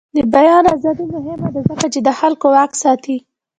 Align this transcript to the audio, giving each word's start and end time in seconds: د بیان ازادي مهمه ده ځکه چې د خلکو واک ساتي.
د 0.15 0.17
بیان 0.35 0.63
ازادي 0.75 1.05
مهمه 1.15 1.49
ده 1.53 1.61
ځکه 1.69 1.85
چې 1.93 1.99
د 2.03 2.09
خلکو 2.19 2.45
واک 2.55 2.71
ساتي. 2.83 3.17